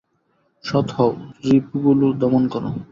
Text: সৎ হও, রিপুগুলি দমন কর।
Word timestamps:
সৎ 0.63 0.87
হও, 0.95 1.11
রিপুগুলি 1.43 2.07
দমন 2.21 2.43
কর। 2.53 2.63